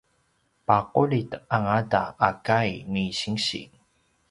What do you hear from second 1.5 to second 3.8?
angata a kai ni sinsi